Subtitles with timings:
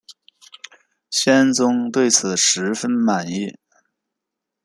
[1.11, 3.55] 宣宗对此十分满意。